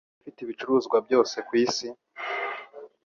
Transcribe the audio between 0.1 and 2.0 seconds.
ninde ufite ibicuruzwa byose kwisi